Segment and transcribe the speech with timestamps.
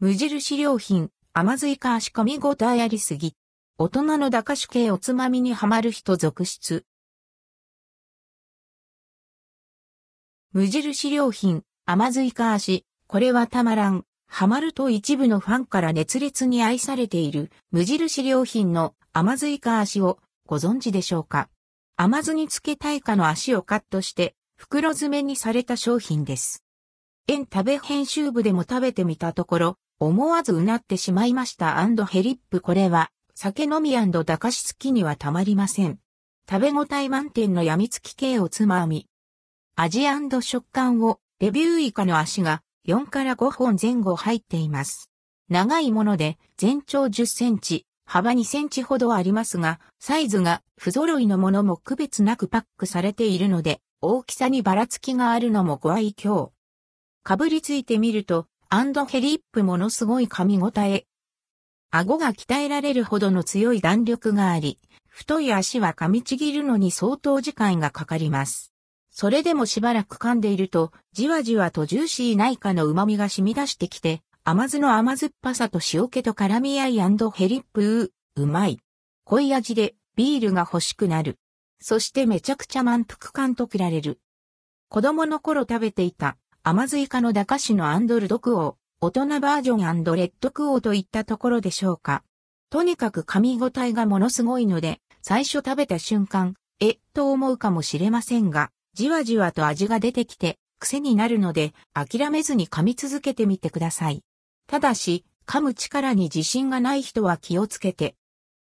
[0.00, 3.34] 無印良品、甘酢イカ仕込みごたえありすぎ。
[3.78, 6.84] 大人の駄菓子系おつまみにはまる人続出。
[10.52, 14.04] 無印良品、甘酢イカ足、これはたまらん。
[14.28, 21.48] ハマると一部のファンから熱烈に愛されている無印良品の甘酢イカ足をご存知でしょうか？
[21.96, 26.62] 甘酢につけたいかの足をカットして袋詰めにされた商品です。
[27.26, 35.98] 園食べ編集部でも食べてみたところ、思わずうなってしまいましたヘリップこれは酒飲み駄菓子付きにはたまりません。
[36.50, 39.06] 食べ応え満点の病みつき系おつまみ。
[39.76, 40.02] 味
[40.40, 45.10] 食感をレビューイカの足が4から5本前後入っています。
[45.48, 56.50] 長いもので全長10センチ、幅2センチほどありますが、サイズが不揃いのものも区別なくパックされているので、大きさにばらつきがあるのもご愛嬌。
[57.22, 61.06] かぶりついてみると、アンドヘリップものすごい噛み応え。
[61.90, 68.74] 顎が鍛えられるほどの強い弾力があり、太い足は噛みちぎるのに相当時間がかかります。
[69.10, 78.80] それでもしばらく噛んでいると、じわじわとジューシーないかの旨味が染み出してきて、甘酢の甘酸っぱさと塩気と絡み合いアンドヘリップう、うまい。
[79.24, 81.38] 濃い味でビールが欲しくなる。
[81.80, 84.20] そしてめちゃくちゃ満腹感が得られる。
[84.90, 86.36] 子供の頃食べていた
[86.70, 92.24] 甘酢イカの駄菓子のアンドルドクオー、大人バージョンレッドクオーといったところでしょうか。
[92.68, 104.22] とにかく噛み応えがものすごいので、最初食べた瞬間、え、と思うかもしれませんが、じわじわと味が出てきて、癖になるので、諦めずに噛み続けてみてください。
[104.66, 108.14] ただし、噛む力に自信がない人は気をつけて。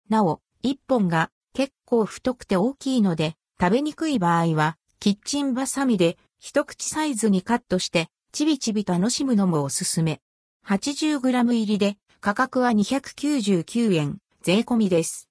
[0.07, 10.21] なお、一本が結構太くて大きいので、食べにくい場合は、キッチンバサミで一口サイズにカットして、ちびちび楽しむのもおすすめ。
[10.65, 15.19] 80g 入りで、価格は299円、税込みです。